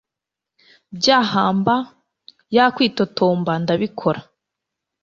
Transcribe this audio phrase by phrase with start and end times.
[0.97, 1.81] Bya Humber
[2.55, 4.21] yakwitotomba Ndabikora